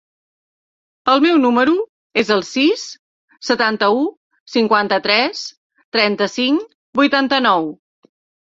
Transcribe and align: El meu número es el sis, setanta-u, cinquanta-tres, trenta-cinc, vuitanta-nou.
El 1.11 1.19
meu 1.25 1.35
número 1.41 1.75
es 2.21 2.31
el 2.37 2.41
sis, 2.47 2.85
setanta-u, 3.49 4.01
cinquanta-tres, 4.55 5.45
trenta-cinc, 5.99 6.65
vuitanta-nou. 7.03 7.71